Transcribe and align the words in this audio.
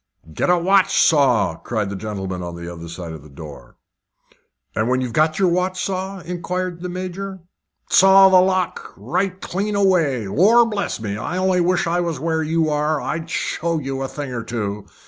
"Get 0.33 0.49
a 0.49 0.57
watch 0.57 0.97
saw," 0.99 1.57
cried 1.57 1.91
the 1.91 1.95
gentleman 1.95 2.41
on 2.41 2.55
the 2.55 2.67
other 2.73 2.87
side 2.87 3.13
the 3.21 3.29
door. 3.29 3.77
"And 4.75 4.89
when 4.89 4.99
you've 4.99 5.13
got 5.13 5.37
your 5.37 5.49
watch 5.49 5.79
saw?" 5.83 6.21
inquired 6.21 6.81
the 6.81 6.89
Major. 6.89 7.41
"Saw 7.91 8.27
the 8.29 8.37
whole 8.37 8.47
lock 8.47 8.93
right 8.97 9.39
clean 9.41 9.75
away. 9.75 10.27
Lor' 10.27 10.65
bless 10.65 10.99
me! 10.99 11.17
I 11.17 11.37
only 11.37 11.61
wish 11.61 11.85
I 11.85 11.99
was 11.99 12.19
where 12.19 12.41
you 12.41 12.67
are, 12.71 12.99
I'd 12.99 13.29
show 13.29 13.77
you 13.77 14.01
a 14.01 14.07
thing 14.07 14.33
or 14.33 14.43
two. 14.43 14.87